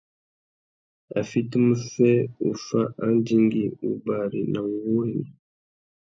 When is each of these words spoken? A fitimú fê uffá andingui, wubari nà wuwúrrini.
A 1.19 1.21
fitimú 1.31 1.73
fê 1.91 2.11
uffá 2.49 2.81
andingui, 3.07 3.65
wubari 3.83 4.41
nà 4.51 4.59
wuwúrrini. 4.67 5.29